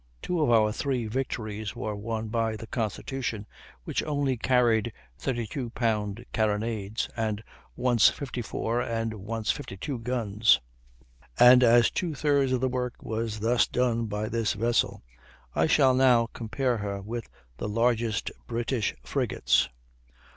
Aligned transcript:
Two 0.23 0.41
of 0.41 0.49
our 0.49 0.71
three 0.71 1.05
victories 1.05 1.75
were 1.75 1.95
won 1.95 2.27
by 2.29 2.55
the 2.55 2.65
Constitution, 2.65 3.45
which 3.83 4.01
only 4.01 4.35
carried 4.35 4.91
32 5.19 5.69
pound 5.69 6.25
carronades, 6.33 7.07
and 7.15 7.43
once 7.75 8.09
54 8.09 8.81
and 8.81 9.13
once 9.13 9.51
52 9.51 9.99
guns; 9.99 10.59
and 11.37 11.61
as 11.63 11.91
two 11.91 12.15
thirds 12.15 12.51
of 12.51 12.61
the 12.61 12.67
work 12.67 12.95
was 13.03 13.41
thus 13.41 13.67
done 13.67 14.07
by 14.07 14.27
this 14.27 14.53
vessel, 14.53 15.03
I 15.53 15.67
shall 15.67 15.93
now 15.93 16.29
compare 16.33 16.77
her 16.77 16.99
with 16.99 17.29
the 17.57 17.69
largest 17.69 18.31
British 18.47 18.95
frigates. 19.03 19.69